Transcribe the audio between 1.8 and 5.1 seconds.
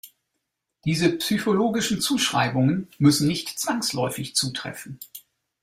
Zuschreibungen müssen nicht zwangsläufig zutreffen.